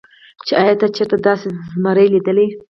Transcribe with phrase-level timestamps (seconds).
[0.45, 2.45] چې ايا تا چرته داسې زمرے ليدلے